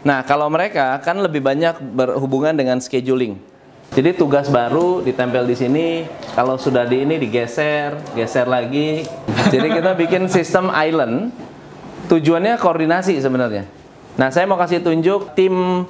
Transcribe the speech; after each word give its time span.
Nah, 0.00 0.24
kalau 0.24 0.48
mereka 0.48 0.96
kan 1.04 1.20
lebih 1.20 1.44
banyak 1.44 1.76
berhubungan 1.92 2.56
dengan 2.56 2.80
scheduling. 2.80 3.36
Jadi 3.90 4.14
tugas 4.14 4.46
baru 4.46 5.02
ditempel 5.02 5.44
di 5.50 5.56
sini, 5.58 5.86
kalau 6.32 6.54
sudah 6.54 6.86
di 6.86 7.02
ini 7.02 7.18
digeser, 7.18 7.98
geser 8.14 8.46
lagi. 8.46 9.02
Jadi 9.50 9.66
kita 9.66 9.92
bikin 9.98 10.30
sistem 10.30 10.70
island. 10.70 11.34
Tujuannya 12.06 12.54
koordinasi 12.58 13.18
sebenarnya. 13.18 13.66
Nah, 14.14 14.30
saya 14.30 14.46
mau 14.46 14.58
kasih 14.58 14.82
tunjuk 14.82 15.34
tim 15.34 15.84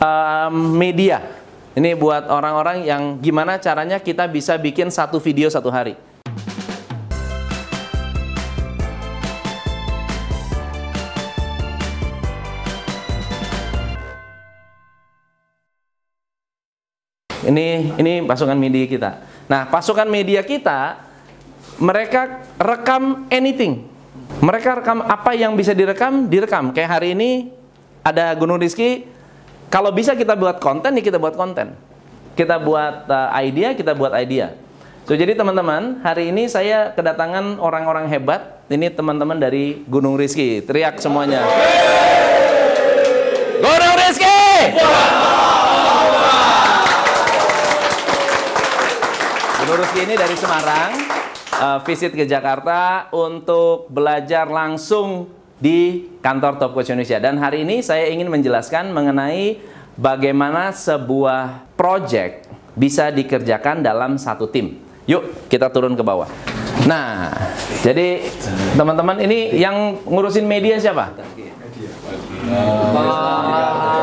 um, 0.00 0.54
media. 0.74 1.20
Ini 1.74 1.98
buat 1.98 2.30
orang-orang 2.30 2.86
yang 2.86 3.18
gimana 3.18 3.58
caranya 3.58 3.98
kita 3.98 4.30
bisa 4.30 4.54
bikin 4.54 4.88
satu 4.88 5.18
video 5.18 5.50
satu 5.50 5.68
hari. 5.68 5.98
Ini 17.44 17.96
ini 18.00 18.12
pasukan 18.24 18.56
media 18.56 18.88
kita. 18.88 19.10
Nah, 19.44 19.68
pasukan 19.68 20.08
media 20.08 20.40
kita 20.40 21.04
mereka 21.78 22.44
rekam 22.56 23.28
anything. 23.28 23.84
Mereka 24.40 24.82
rekam 24.82 25.04
apa 25.04 25.36
yang 25.36 25.56
bisa 25.56 25.76
direkam, 25.76 26.26
direkam. 26.28 26.72
Kayak 26.72 27.00
hari 27.00 27.12
ini 27.16 27.52
ada 28.04 28.32
Gunung 28.36 28.60
Rizki. 28.60 29.08
Kalau 29.72 29.90
bisa 29.90 30.14
kita 30.14 30.38
buat 30.38 30.62
konten, 30.62 30.94
ya 30.94 31.02
kita 31.02 31.18
buat 31.18 31.34
konten. 31.34 31.74
Kita 32.38 32.62
buat 32.62 33.10
uh, 33.10 33.30
idea, 33.42 33.74
kita 33.74 33.94
buat 33.94 34.14
idea. 34.14 34.54
So 35.04 35.12
jadi 35.12 35.36
teman-teman, 35.36 36.00
hari 36.00 36.32
ini 36.32 36.48
saya 36.48 36.94
kedatangan 36.96 37.60
orang-orang 37.60 38.08
hebat. 38.08 38.64
Ini 38.72 38.88
teman-teman 38.96 39.36
dari 39.36 39.84
Gunung 39.84 40.16
Rizki. 40.16 40.64
Teriak 40.64 40.96
semuanya. 41.02 41.44
Gunung 43.60 43.94
Rizki! 44.00 44.40
Ini 49.94 50.18
dari 50.18 50.34
Semarang, 50.34 50.90
uh, 51.54 51.78
visit 51.86 52.10
ke 52.10 52.26
Jakarta 52.26 53.06
untuk 53.14 53.86
belajar 53.86 54.42
langsung 54.50 55.30
di 55.62 56.10
kantor 56.18 56.58
Top 56.58 56.74
Coach 56.74 56.90
Indonesia. 56.90 57.22
Dan 57.22 57.38
hari 57.38 57.62
ini 57.62 57.78
saya 57.78 58.10
ingin 58.10 58.26
menjelaskan 58.26 58.90
mengenai 58.90 59.62
bagaimana 59.94 60.74
sebuah 60.74 61.70
project 61.78 62.50
bisa 62.74 63.14
dikerjakan 63.14 63.86
dalam 63.86 64.18
satu 64.18 64.50
tim. 64.50 64.82
Yuk, 65.06 65.46
kita 65.46 65.70
turun 65.70 65.94
ke 65.94 66.02
bawah. 66.02 66.26
Nah, 66.90 67.30
jadi 67.86 68.26
teman-teman 68.74 69.22
ini 69.22 69.54
yang 69.54 70.02
ngurusin 70.10 70.42
media 70.42 70.74
siapa? 70.82 71.14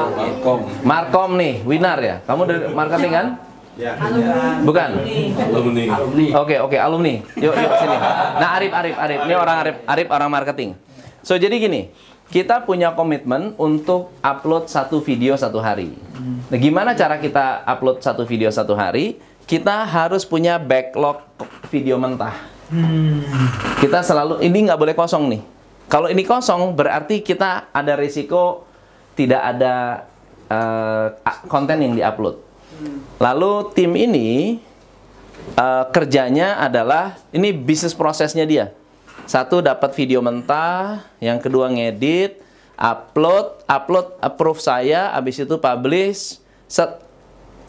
Markom. 0.07 0.59
Markom 0.87 1.31
nih, 1.35 1.59
Winar 1.67 1.99
ya. 1.99 2.23
Kamu 2.23 2.47
dari 2.47 2.71
marketing 2.71 3.11
kan? 3.11 3.50
Ya. 3.79 3.95
Bukan? 4.67 4.89
Alumni. 5.51 5.85
Oke 6.35 6.55
oke 6.59 6.77
alumni. 6.77 7.23
Yuk 7.39 7.55
yuk 7.55 7.71
sini. 7.79 7.97
Nah 8.35 8.49
Arif 8.59 8.71
Arif 8.75 8.95
Arif 8.99 9.19
ini 9.23 9.35
orang 9.35 9.57
Arif 9.63 9.75
Arif 9.87 10.07
orang 10.11 10.29
marketing. 10.31 10.69
So 11.21 11.37
jadi 11.37 11.55
gini, 11.55 11.93
kita 12.33 12.65
punya 12.65 12.91
komitmen 12.97 13.53
untuk 13.55 14.11
upload 14.19 14.67
satu 14.67 14.99
video 14.99 15.37
satu 15.39 15.63
hari. 15.63 15.95
Nah 16.51 16.57
gimana 16.59 16.97
cara 16.97 17.15
kita 17.21 17.63
upload 17.63 18.03
satu 18.03 18.27
video 18.27 18.51
satu 18.51 18.75
hari? 18.75 19.21
Kita 19.47 19.83
harus 19.87 20.23
punya 20.27 20.59
backlog 20.59 21.23
video 21.71 21.95
mentah. 21.95 22.35
Kita 23.79 23.99
selalu 24.03 24.39
ini 24.43 24.67
nggak 24.67 24.79
boleh 24.79 24.95
kosong 24.95 25.27
nih. 25.31 25.41
Kalau 25.91 26.07
ini 26.07 26.23
kosong 26.23 26.71
berarti 26.71 27.19
kita 27.19 27.67
ada 27.75 27.93
risiko 27.99 28.63
tidak 29.15 29.43
ada 29.43 30.07
eh, 30.47 31.07
konten 31.51 31.83
yang 31.83 31.93
diupload. 31.95 32.50
Lalu 33.21 33.51
tim 33.77 33.91
ini 33.93 34.57
uh, 35.55 35.85
kerjanya 35.89 36.57
adalah 36.61 37.19
ini 37.31 37.53
bisnis 37.53 37.93
prosesnya 37.93 38.47
dia. 38.47 38.73
Satu 39.29 39.61
dapat 39.61 39.93
video 39.93 40.19
mentah, 40.19 41.05
yang 41.21 41.37
kedua 41.37 41.69
ngedit, 41.69 42.41
upload, 42.75 43.63
upload 43.69 44.17
approve 44.19 44.59
saya, 44.59 45.13
habis 45.13 45.39
itu 45.39 45.55
publish. 45.61 46.41
Set, 46.65 47.03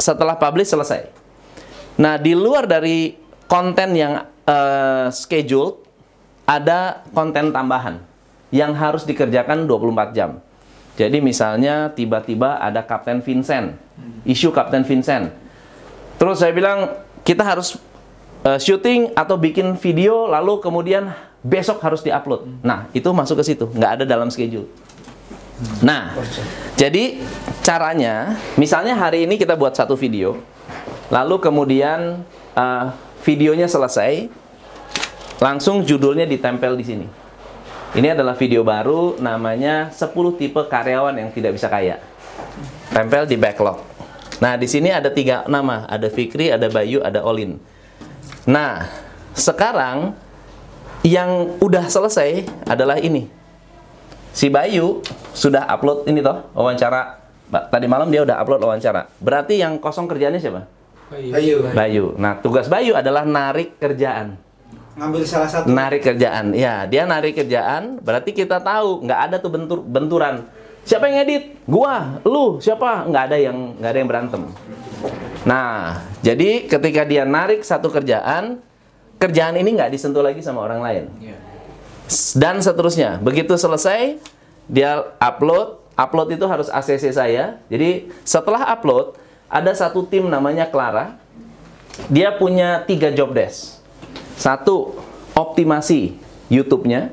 setelah 0.01 0.35
publish 0.39 0.73
selesai. 0.73 1.11
Nah, 2.01 2.17
di 2.17 2.33
luar 2.33 2.65
dari 2.65 3.15
konten 3.47 3.93
yang 3.93 4.25
uh, 4.49 5.07
scheduled 5.13 5.85
ada 6.49 7.05
konten 7.13 7.53
tambahan 7.53 8.01
yang 8.49 8.73
harus 8.73 9.05
dikerjakan 9.05 9.69
24 9.69 10.17
jam. 10.17 10.41
Jadi 10.93 11.25
misalnya 11.25 11.89
tiba-tiba 11.89 12.61
ada 12.61 12.85
Kapten 12.85 13.25
Vincent, 13.25 13.81
isu 14.29 14.53
Kapten 14.53 14.85
Vincent. 14.85 15.33
Terus 16.21 16.37
saya 16.37 16.53
bilang 16.53 16.93
kita 17.25 17.41
harus 17.41 17.81
uh, 18.45 18.61
syuting 18.61 19.17
atau 19.17 19.41
bikin 19.41 19.73
video 19.81 20.29
lalu 20.29 20.61
kemudian 20.61 21.17
besok 21.41 21.81
harus 21.81 22.05
diupload. 22.05 22.45
Nah 22.61 22.93
itu 22.93 23.09
masuk 23.09 23.41
ke 23.41 23.45
situ, 23.55 23.67
nggak 23.73 23.93
ada 24.01 24.05
dalam 24.05 24.29
schedule. 24.29 24.69
Nah 25.81 26.13
jadi 26.77 27.25
caranya, 27.65 28.37
misalnya 28.61 28.93
hari 28.93 29.25
ini 29.25 29.41
kita 29.41 29.57
buat 29.57 29.73
satu 29.73 29.97
video, 29.97 30.45
lalu 31.09 31.41
kemudian 31.41 32.21
uh, 32.53 32.93
videonya 33.25 33.65
selesai, 33.65 34.29
langsung 35.41 35.89
judulnya 35.89 36.29
ditempel 36.29 36.77
di 36.77 36.85
sini. 36.85 37.22
Ini 37.93 38.17
adalah 38.17 38.33
video 38.33 38.65
baru 38.65 39.21
namanya 39.21 39.93
10 39.93 40.41
tipe 40.41 40.57
karyawan 40.65 41.13
yang 41.13 41.29
tidak 41.29 41.53
bisa 41.53 41.69
kaya. 41.69 42.01
Tempel 42.89 43.29
di 43.29 43.37
backlog. 43.37 43.85
Nah, 44.41 44.57
di 44.57 44.65
sini 44.65 44.89
ada 44.89 45.13
tiga 45.13 45.45
nama, 45.45 45.85
ada 45.85 46.09
Fikri, 46.09 46.49
ada 46.49 46.73
Bayu, 46.73 47.05
ada 47.05 47.21
Olin. 47.21 47.61
Nah, 48.49 48.89
sekarang 49.37 50.17
yang 51.05 51.61
udah 51.61 51.85
selesai 51.93 52.49
adalah 52.65 52.97
ini. 52.97 53.29
Si 54.33 54.49
Bayu 54.49 55.05
sudah 55.37 55.69
upload 55.69 56.09
ini 56.09 56.25
toh, 56.25 56.49
wawancara. 56.57 57.21
Tadi 57.53 57.85
malam 57.93 58.09
dia 58.09 58.25
udah 58.25 58.41
upload 58.41 58.65
wawancara. 58.65 59.13
Berarti 59.21 59.61
yang 59.61 59.77
kosong 59.77 60.09
kerjaannya 60.09 60.41
siapa? 60.41 60.65
Ayo. 61.13 61.69
Bayu. 61.77 62.17
Nah, 62.17 62.41
tugas 62.41 62.73
Bayu 62.73 62.97
adalah 62.97 63.29
narik 63.29 63.77
kerjaan 63.77 64.41
Ngambil 64.93 65.23
salah 65.25 65.49
satu. 65.49 65.73
narik 65.73 66.05
kerjaan. 66.05 66.53
Ya, 66.53 66.85
dia 66.85 67.09
narik 67.09 67.41
kerjaan, 67.41 67.97
berarti 68.05 68.37
kita 68.37 68.61
tahu 68.61 69.09
nggak 69.09 69.21
ada 69.31 69.37
tuh 69.41 69.49
bentur 69.49 69.79
benturan. 69.81 70.45
Siapa 70.85 71.09
yang 71.09 71.25
edit? 71.25 71.57
Gua, 71.65 72.21
lu, 72.27 72.61
siapa? 72.61 73.09
Nggak 73.09 73.25
ada 73.33 73.37
yang 73.39 73.57
nggak 73.79 73.91
ada 73.91 73.99
yang 73.99 74.11
berantem. 74.11 74.43
Nah, 75.49 76.03
jadi 76.21 76.69
ketika 76.69 77.03
dia 77.09 77.25
narik 77.25 77.65
satu 77.65 77.89
kerjaan, 77.89 78.61
kerjaan 79.17 79.57
ini 79.57 79.79
nggak 79.79 79.95
disentuh 79.95 80.21
lagi 80.21 80.45
sama 80.45 80.61
orang 80.67 80.81
lain. 80.83 81.05
Dan 82.37 82.61
seterusnya. 82.61 83.17
Begitu 83.23 83.57
selesai, 83.57 84.21
dia 84.69 85.07
upload. 85.17 85.81
Upload 85.93 86.35
itu 86.35 86.45
harus 86.49 86.69
ACC 86.73 87.13
saya. 87.13 87.61
Jadi 87.69 88.13
setelah 88.25 88.65
upload, 88.77 89.17
ada 89.49 89.73
satu 89.73 90.05
tim 90.05 90.29
namanya 90.29 90.69
Clara. 90.69 91.17
Dia 92.09 92.33
punya 92.37 92.83
tiga 92.89 93.13
job 93.13 93.37
desk. 93.37 93.82
Satu, 94.37 94.97
optimasi 95.33 96.17
YouTube-nya. 96.53 97.13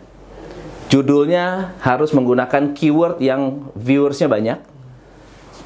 Judulnya 0.90 1.78
harus 1.86 2.10
menggunakan 2.18 2.74
keyword 2.74 3.22
yang 3.22 3.70
viewersnya 3.78 4.26
banyak. 4.26 4.60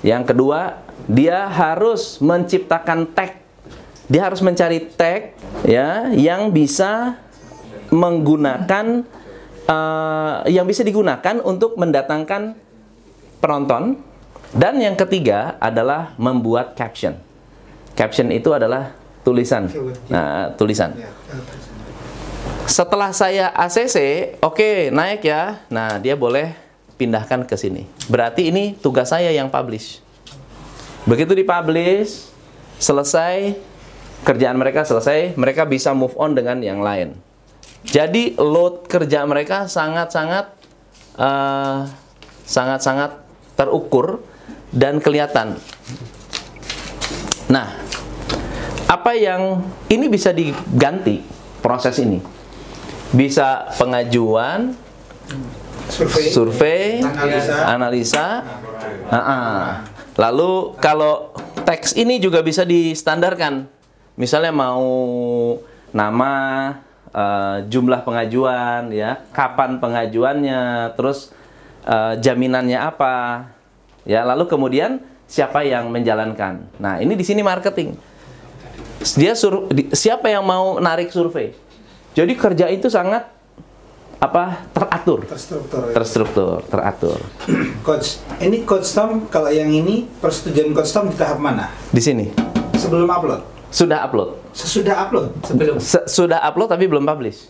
Yang 0.04 0.24
kedua, 0.36 0.84
dia 1.08 1.48
harus 1.48 2.20
menciptakan 2.20 3.08
tag. 3.16 3.40
Dia 4.12 4.28
harus 4.28 4.44
mencari 4.44 4.84
tag 4.84 5.32
ya 5.64 6.12
yang 6.12 6.52
bisa 6.52 7.24
menggunakan 7.88 9.08
uh, 9.64 10.44
yang 10.52 10.68
bisa 10.68 10.84
digunakan 10.84 11.40
untuk 11.40 11.80
mendatangkan 11.80 12.60
penonton. 13.40 14.04
Dan 14.54 14.78
yang 14.78 14.94
ketiga 14.94 15.58
adalah 15.58 16.14
membuat 16.20 16.78
caption. 16.78 17.18
Caption 17.98 18.30
itu 18.30 18.54
adalah 18.54 18.94
tulisan. 19.24 19.72
Nah, 20.12 20.52
tulisan. 20.56 20.94
Ya. 20.96 21.10
Setelah 22.64 23.12
saya 23.12 23.52
ACC, 23.52 23.98
oke 24.40 24.88
naik 24.92 25.28
ya. 25.28 25.64
Nah 25.68 26.00
dia 26.00 26.16
boleh 26.16 26.56
pindahkan 26.96 27.44
ke 27.44 27.60
sini. 27.60 27.84
Berarti 28.08 28.48
ini 28.52 28.80
tugas 28.80 29.12
saya 29.12 29.32
yang 29.36 29.52
publish. 29.52 30.00
Begitu 31.04 31.36
dipublish, 31.36 32.32
selesai 32.80 33.60
kerjaan 34.24 34.56
mereka 34.56 34.88
selesai, 34.88 35.36
mereka 35.36 35.68
bisa 35.68 35.92
move 35.92 36.16
on 36.16 36.32
dengan 36.34 36.64
yang 36.64 36.80
lain. 36.80 37.20
Jadi 37.84 38.40
load 38.40 38.88
kerja 38.88 39.28
mereka 39.28 39.68
sangat-sangat 39.68 40.56
uh, 41.20 41.84
sangat-sangat 42.48 43.20
terukur 43.60 44.24
dan 44.72 45.04
kelihatan. 45.04 45.60
Nah, 47.52 47.76
apa 48.94 49.18
yang 49.18 49.66
ini 49.90 50.06
bisa 50.06 50.30
diganti 50.30 51.26
proses 51.66 51.98
ini? 51.98 52.22
Bisa 53.10 53.74
pengajuan, 53.78 54.78
Survei. 55.90 56.30
survei, 56.30 56.86
Analisa. 57.02 57.54
analisa, 57.66 58.28
Ha-ha. 59.10 59.42
Lalu 60.14 60.78
kalau 60.78 61.34
teks 61.66 61.98
ini 61.98 62.22
juga 62.22 62.46
bisa 62.46 62.62
distandarkan. 62.62 63.66
Misalnya 64.14 64.54
mau 64.54 64.86
nama, 65.90 66.34
eh, 67.10 67.58
jumlah 67.66 68.06
pengajuan, 68.06 68.94
ya, 68.94 69.26
kapan 69.34 69.82
pengajuannya, 69.82 70.94
terus 70.94 71.34
eh, 71.84 72.14
jaminannya 72.22 72.78
apa, 72.78 73.50
ya. 74.06 74.22
Lalu 74.22 74.46
kemudian 74.46 75.02
siapa 75.26 75.66
yang 75.66 75.90
menjalankan. 75.90 76.70
Nah 76.78 77.02
ini 77.02 77.18
di 77.18 77.26
sini 77.26 77.42
marketing. 77.42 78.13
Dia 79.14 79.34
di- 79.68 79.92
siapa 79.92 80.28
yang 80.28 80.42
mau 80.42 80.78
narik 80.78 81.10
survei. 81.10 81.52
Jadi 82.14 82.34
kerja 82.34 82.66
itu 82.68 82.88
sangat 82.88 83.26
apa 84.18 84.64
teratur, 84.72 85.26
Terstruktur. 85.26 85.82
ya. 85.84 85.94
terstruktur, 85.94 86.52
teratur. 86.64 87.20
Coach, 87.82 88.24
ini 88.40 88.64
Coach 88.64 88.88
Tom 88.88 89.28
kalau 89.28 89.50
yang 89.50 89.68
ini 89.68 90.08
persetujuan 90.18 90.72
Coach 90.72 90.90
Tom 90.90 91.10
di 91.10 91.16
tahap 91.16 91.38
mana? 91.38 91.68
Di 91.90 92.00
sini 92.00 92.32
Sebelum 92.74 93.04
upload? 93.06 93.44
sudah 93.68 94.00
upload. 94.02 94.40
Sesudah 94.54 94.96
upload? 95.02 95.28
Sebelum. 95.44 95.76
Se- 95.78 96.06
sudah 96.06 96.40
upload 96.40 96.70
tapi 96.70 96.86
belum 96.86 97.04
publish. 97.04 97.50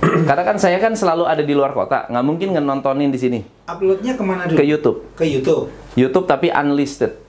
Karena 0.00 0.42
kan 0.42 0.56
saya 0.56 0.80
kan 0.80 0.96
selalu 0.96 1.28
ada 1.28 1.42
di 1.42 1.52
luar 1.52 1.74
kota, 1.74 2.08
nggak 2.08 2.24
mungkin 2.24 2.56
nontonin 2.56 3.12
di 3.12 3.20
sini 3.20 3.40
Uploadnya 3.66 4.16
ke 4.16 4.22
mana 4.22 4.48
dulu? 4.48 4.56
ke 4.56 4.64
YouTube. 4.64 4.98
Ke 5.12 5.24
YouTube. 5.26 5.68
YouTube 5.92 6.24
tapi 6.24 6.48
unlisted. 6.48 7.20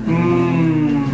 Hmm. 0.00 0.29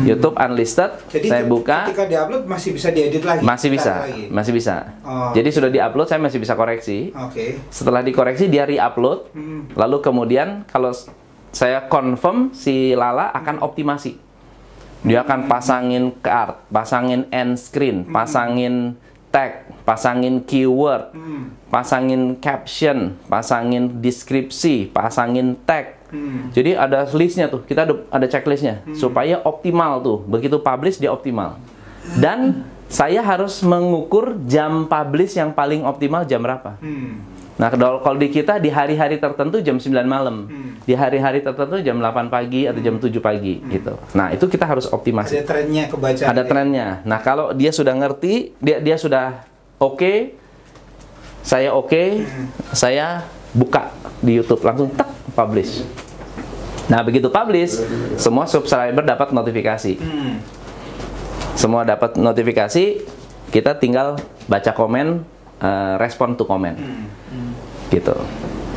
YouTube 0.06 0.36
unlisted. 0.38 0.90
Jadi 1.10 1.26
saya 1.26 1.44
buka 1.44 1.90
ketika 1.90 2.06
diupload 2.06 2.42
masih 2.46 2.70
bisa 2.72 2.88
diedit 2.94 3.22
lagi? 3.26 3.42
masih 3.42 3.68
bisa, 3.68 3.92
lagi? 4.06 4.24
masih 4.30 4.52
bisa. 4.54 4.74
Oh. 5.02 5.34
Jadi 5.34 5.48
sudah 5.50 5.70
diupload 5.72 6.06
saya 6.06 6.20
masih 6.22 6.38
bisa 6.38 6.54
koreksi. 6.54 7.10
Oke. 7.12 7.58
Setelah 7.68 8.06
dikoreksi 8.06 8.46
dia 8.46 8.64
re-upload. 8.64 9.34
Hmm. 9.34 9.66
Lalu 9.74 9.96
kemudian 10.00 10.62
kalau 10.70 10.94
saya 11.50 11.88
confirm 11.88 12.52
si 12.52 12.92
Lala 12.92 13.32
akan 13.32 13.64
optimasi. 13.64 14.20
Dia 15.06 15.22
akan 15.22 15.46
pasangin 15.46 16.10
ke 16.18 16.26
art, 16.26 16.66
pasangin 16.66 17.30
end 17.30 17.60
screen, 17.60 18.02
pasangin 18.10 18.98
tag, 19.30 19.68
pasangin 19.84 20.42
keyword, 20.42 21.12
Hmm. 21.12 21.52
pasangin 21.68 22.40
caption, 22.40 23.14
pasangin 23.28 24.00
deskripsi, 24.00 24.90
pasangin 24.90 25.54
tag. 25.68 25.95
Hmm. 26.10 26.52
Jadi 26.54 26.78
ada 26.78 27.06
listnya 27.14 27.50
tuh, 27.50 27.66
kita 27.66 27.86
ada, 27.86 27.94
ada 28.10 28.26
checklistnya 28.30 28.82
supaya 28.94 29.42
optimal 29.42 30.00
tuh. 30.02 30.18
Begitu 30.26 30.58
publish 30.62 31.02
dia 31.02 31.10
optimal. 31.10 31.58
Dan 32.18 32.62
saya 32.86 33.18
harus 33.18 33.66
mengukur 33.66 34.38
jam 34.46 34.86
publish 34.86 35.34
yang 35.34 35.50
paling 35.50 35.82
optimal 35.82 36.22
jam 36.22 36.38
berapa. 36.38 36.78
Hmm. 36.78 37.18
Nah, 37.56 37.72
kalau 37.72 38.20
di 38.20 38.28
kita 38.28 38.60
di 38.60 38.68
hari-hari 38.68 39.16
tertentu 39.16 39.64
jam 39.64 39.80
9 39.80 40.04
malam. 40.04 40.44
Hmm. 40.46 40.76
Di 40.84 40.92
hari-hari 40.92 41.40
tertentu 41.40 41.80
jam 41.80 41.96
8 41.98 42.28
pagi 42.28 42.68
atau 42.68 42.78
jam 42.84 43.00
7 43.00 43.10
pagi 43.18 43.64
gitu. 43.72 43.96
Nah, 44.12 44.30
itu 44.30 44.44
kita 44.44 44.68
harus 44.68 44.86
optimasi. 44.92 45.40
Ada 45.40 45.44
trennya 45.48 45.84
kebaca. 45.88 46.22
Ada 46.22 46.42
trennya. 46.44 46.88
Nah, 47.08 47.18
kalau 47.24 47.56
dia 47.56 47.72
sudah 47.72 47.96
ngerti, 47.96 48.52
dia 48.60 48.78
dia 48.78 49.00
sudah 49.00 49.40
oke, 49.80 50.36
saya 51.40 51.72
oke, 51.72 52.28
saya 52.76 53.24
buka 53.56 53.88
di 54.20 54.36
YouTube 54.36 54.60
langsung 54.60 54.92
tak 54.92 55.15
publish. 55.36 55.84
Nah, 56.88 57.04
begitu 57.04 57.28
publish, 57.28 57.82
semua 58.16 58.48
subscriber 58.48 59.04
dapat 59.04 59.34
notifikasi. 59.36 60.00
Hmm. 60.00 60.40
Semua 61.52 61.84
dapat 61.84 62.16
notifikasi, 62.16 63.04
kita 63.50 63.76
tinggal 63.76 64.16
baca 64.48 64.70
komen, 64.72 65.20
eh, 65.60 65.94
respon 66.00 66.38
to 66.38 66.48
komen. 66.48 66.78
Gitu. 67.90 68.14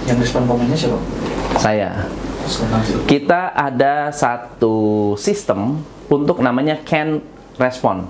Yang 0.09 0.17
respon 0.29 0.43
komennya 0.49 0.77
siapa? 0.77 0.99
Saya. 1.61 1.89
Kita 3.05 3.53
ada 3.53 4.09
satu 4.09 5.13
sistem 5.17 5.85
untuk 6.09 6.41
namanya 6.41 6.81
can 6.81 7.21
respon. 7.61 8.09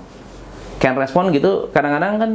Can 0.80 0.96
respon 0.96 1.28
gitu 1.28 1.68
kadang-kadang 1.76 2.14
kan 2.16 2.32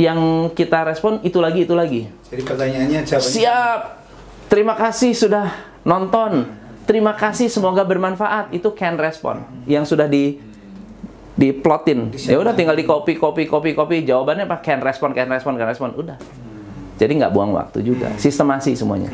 yang 0.00 0.48
kita 0.56 0.88
respon 0.88 1.20
itu 1.20 1.36
lagi 1.44 1.68
itu 1.68 1.76
lagi. 1.76 2.08
Jadi 2.32 2.42
pertanyaannya 2.48 3.00
jawabannya. 3.04 3.28
Siap. 3.36 4.01
Terima 4.52 4.76
kasih 4.76 5.16
sudah 5.16 5.48
nonton. 5.80 6.44
Terima 6.84 7.16
kasih 7.16 7.48
semoga 7.48 7.88
bermanfaat. 7.88 8.52
Itu 8.52 8.76
can 8.76 9.00
respon 9.00 9.40
yang 9.64 9.88
sudah 9.88 10.04
di 10.04 10.36
diplotin. 11.40 12.12
Ya 12.28 12.36
udah 12.36 12.52
tinggal 12.52 12.76
di 12.76 12.84
copy 12.84 13.16
copy 13.16 13.48
copy 13.48 13.72
copy 13.72 14.04
jawabannya 14.04 14.44
apa? 14.44 14.60
Can 14.60 14.84
respon 14.84 15.16
can 15.16 15.32
respon 15.32 15.56
can 15.56 15.64
respon 15.64 15.96
udah. 15.96 16.20
Jadi 17.00 17.16
nggak 17.16 17.32
buang 17.32 17.56
waktu 17.56 17.80
juga. 17.80 18.12
Sistemasi 18.20 18.76
semuanya. 18.76 19.08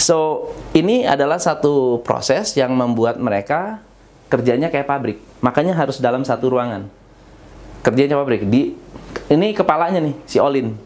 So, 0.00 0.48
ini 0.72 1.04
adalah 1.04 1.36
satu 1.36 2.00
proses 2.00 2.56
yang 2.56 2.72
membuat 2.72 3.20
mereka 3.20 3.84
kerjanya 4.32 4.72
kayak 4.72 4.88
pabrik. 4.88 5.20
Makanya 5.44 5.76
harus 5.76 6.00
dalam 6.00 6.24
satu 6.24 6.48
ruangan. 6.48 6.88
Kerjanya 7.84 8.16
pabrik. 8.16 8.48
Di 8.48 8.72
ini 9.28 9.52
kepalanya 9.52 10.00
nih 10.00 10.16
si 10.24 10.40
Olin. 10.40 10.85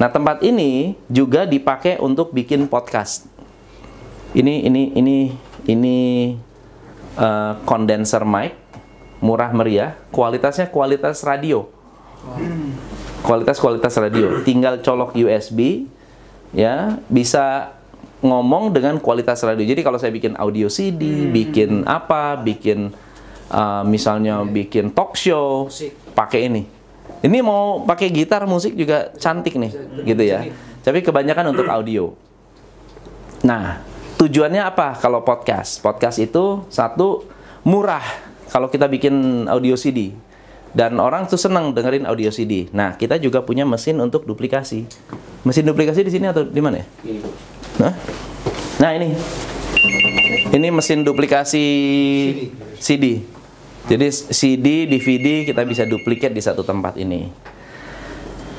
Nah, 0.00 0.08
tempat 0.08 0.40
ini 0.44 0.96
juga 1.10 1.44
dipakai 1.44 2.00
untuk 2.00 2.32
bikin 2.32 2.68
podcast. 2.68 3.28
Ini 4.32 4.64
ini 4.64 4.82
ini 4.96 5.16
ini 5.68 5.98
eh, 7.20 7.52
condenser 7.68 8.24
mic 8.24 8.62
murah 9.22 9.54
meriah, 9.54 9.94
kualitasnya 10.10 10.66
kualitas 10.68 11.22
radio. 11.22 11.70
Kualitas 13.22 13.62
kualitas 13.62 13.94
radio. 13.94 14.42
Tinggal 14.42 14.82
colok 14.82 15.14
USB 15.14 15.86
ya, 16.50 16.98
bisa 17.06 17.70
ngomong 18.18 18.74
dengan 18.74 18.98
kualitas 18.98 19.38
radio. 19.46 19.62
Jadi 19.62 19.80
kalau 19.86 19.98
saya 20.02 20.10
bikin 20.10 20.34
audio 20.34 20.66
CD, 20.66 21.30
bikin 21.30 21.86
apa, 21.86 22.34
bikin 22.34 22.90
uh, 23.54 23.86
misalnya 23.86 24.42
bikin 24.42 24.90
talk 24.90 25.14
show, 25.14 25.70
pakai 26.18 26.50
ini. 26.50 26.81
Ini 27.22 27.38
mau 27.38 27.86
pakai 27.86 28.10
gitar 28.10 28.42
musik 28.50 28.74
juga 28.74 29.14
cantik 29.14 29.54
nih, 29.54 29.72
gitu 30.02 30.22
ya. 30.26 30.42
Tapi 30.82 31.06
kebanyakan 31.06 31.54
untuk 31.54 31.70
audio. 31.70 32.10
Nah, 33.46 33.78
tujuannya 34.18 34.62
apa 34.62 34.98
kalau 34.98 35.22
podcast? 35.22 35.78
Podcast 35.78 36.18
itu 36.18 36.66
satu 36.66 37.22
murah 37.62 38.02
kalau 38.50 38.66
kita 38.66 38.90
bikin 38.90 39.46
audio 39.46 39.78
CD. 39.78 40.10
Dan 40.72 40.96
orang 40.98 41.28
tuh 41.28 41.36
senang 41.38 41.70
dengerin 41.70 42.08
audio 42.08 42.32
CD. 42.32 42.66
Nah, 42.72 42.96
kita 42.96 43.20
juga 43.22 43.44
punya 43.44 43.62
mesin 43.68 44.00
untuk 44.02 44.24
duplikasi. 44.24 44.88
Mesin 45.44 45.68
duplikasi 45.68 46.00
di 46.02 46.10
sini 46.10 46.26
atau 46.32 46.42
di 46.48 46.60
mana 46.64 46.80
ya? 46.80 46.86
Hah? 47.86 47.94
Nah, 48.80 48.90
ini. 48.96 49.14
Ini 50.48 50.68
mesin 50.72 51.04
duplikasi 51.04 51.64
CD. 52.80 53.20
Jadi 53.82 54.06
CD, 54.10 54.66
DVD 54.86 55.42
kita 55.42 55.66
bisa 55.66 55.82
duplikat 55.82 56.30
di 56.30 56.38
satu 56.38 56.62
tempat 56.62 56.94
ini. 56.94 57.28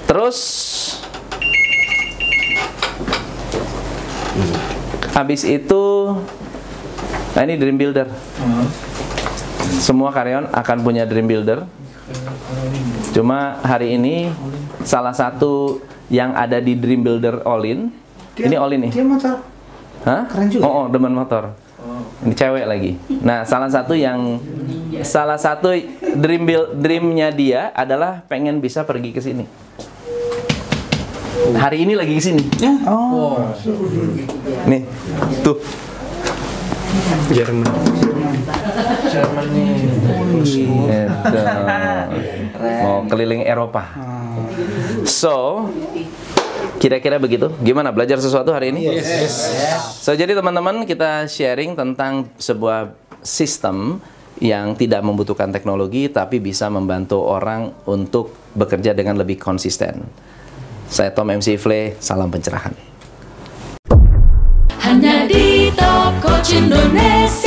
Terus 0.03 0.37
habis 5.13 5.45
itu 5.45 5.83
nah 7.33 7.41
ini 7.41 7.55
Dream 7.57 7.77
Builder. 7.79 8.07
Semua 9.79 10.13
karyawan 10.13 10.51
akan 10.53 10.77
punya 10.83 11.07
Dream 11.07 11.25
Builder. 11.25 11.65
Cuma 13.13 13.57
hari 13.63 13.95
ini 13.95 14.29
salah 14.83 15.15
satu 15.15 15.81
yang 16.11 16.35
ada 16.35 16.59
di 16.59 16.75
Dream 16.75 17.01
Builder 17.01 17.41
Olin. 17.47 17.89
Dia- 18.35 18.49
ini 18.49 18.55
Olin 18.59 18.79
nih. 18.89 18.91
Dia 18.91 19.05
motor. 19.05 19.35
Hah? 20.03 20.27
Keren 20.27 20.47
juga. 20.51 20.63
Oh, 20.67 20.73
oh, 20.83 20.85
demen 20.91 21.15
motor. 21.15 21.55
Ini 22.23 22.33
cewek 22.35 22.65
lagi. 22.67 22.91
Nah, 23.23 23.43
salah 23.43 23.67
satu 23.67 23.95
yang 23.95 24.39
salah 25.03 25.37
satu 25.37 25.71
dream 26.17 26.43
build 26.47 26.79
dreamnya 26.79 27.29
dia 27.29 27.69
adalah 27.75 28.23
pengen 28.25 28.59
bisa 28.63 28.83
pergi 28.87 29.11
ke 29.11 29.21
sini. 29.21 29.45
Hari 31.53 31.83
ini 31.83 31.93
lagi 31.93 32.15
ke 32.15 32.23
sini. 32.23 32.43
Oh. 32.87 33.35
Nih, 34.65 34.87
tuh. 35.43 35.59
Jerman 37.33 37.67
nih. 37.67 37.83
Itu. 40.39 41.39
Mau 42.83 43.03
keliling 43.11 43.43
Eropa. 43.43 43.83
So, 45.03 45.67
kira-kira 46.79 47.19
begitu. 47.19 47.51
Gimana 47.59 47.91
belajar 47.91 48.21
sesuatu 48.23 48.55
hari 48.55 48.71
ini? 48.71 48.87
So, 49.99 50.15
jadi 50.15 50.31
teman-teman 50.37 50.87
kita 50.87 51.27
sharing 51.27 51.75
tentang 51.75 52.29
sebuah 52.39 52.95
sistem 53.23 53.99
yang 54.43 54.75
tidak 54.75 54.99
membutuhkan 55.07 55.55
teknologi 55.55 56.11
tapi 56.11 56.43
bisa 56.43 56.67
membantu 56.67 57.23
orang 57.23 57.71
untuk 57.87 58.35
bekerja 58.51 58.91
dengan 58.91 59.15
lebih 59.15 59.39
konsisten. 59.39 60.03
Saya 60.91 61.15
Tom 61.15 61.31
MC 61.31 61.55
Fle, 61.55 61.95
salam 62.03 62.27
pencerahan. 62.27 62.75
Hanya 64.83 65.23
di 65.25 65.71
Top 65.73 66.19
Coach 66.19 66.53
Indonesia 66.59 67.42